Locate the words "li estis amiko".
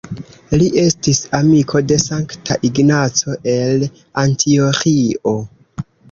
0.59-1.81